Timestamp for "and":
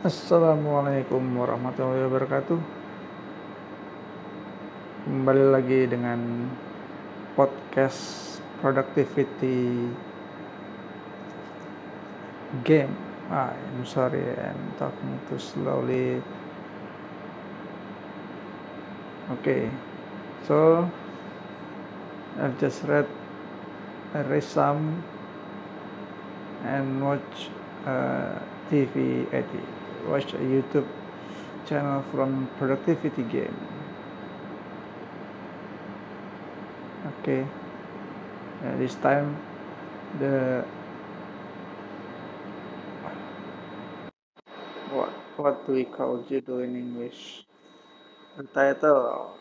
26.64-27.04